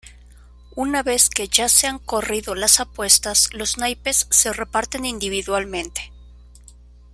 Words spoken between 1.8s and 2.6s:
han corrido